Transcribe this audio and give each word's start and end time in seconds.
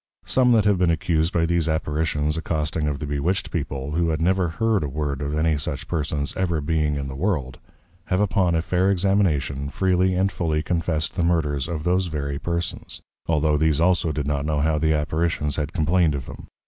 Some 0.25 0.51
that 0.53 0.65
have 0.65 0.79
been 0.79 0.89
accused 0.89 1.31
by 1.31 1.45
these 1.45 1.69
Apparitions 1.69 2.35
accosting 2.35 2.87
of 2.87 2.97
the 2.97 3.05
Bewitched 3.05 3.51
People, 3.51 3.91
who 3.91 4.09
had 4.09 4.19
never 4.19 4.49
heard 4.49 4.83
a 4.83 4.89
word 4.89 5.21
of 5.21 5.37
any 5.37 5.59
such 5.59 5.87
Persons 5.87 6.35
ever 6.35 6.59
being 6.59 6.95
in 6.95 7.07
the 7.07 7.13
World, 7.15 7.59
have 8.05 8.19
upon 8.19 8.55
a 8.55 8.63
fair 8.63 8.89
Examination, 8.89 9.69
freely 9.69 10.15
and 10.15 10.31
fully 10.31 10.63
confessed 10.63 11.13
the 11.15 11.21
Murthers 11.21 11.67
of 11.67 11.83
those 11.83 12.07
very 12.07 12.39
Persons, 12.39 12.99
altho' 13.29 13.57
these 13.57 13.79
also 13.79 14.11
did 14.11 14.25
not 14.25 14.43
know 14.43 14.59
how 14.59 14.79
the 14.79 14.91
Apparitions 14.95 15.57
had 15.57 15.71
complained 15.71 16.15
of 16.15 16.25
them. 16.25 16.47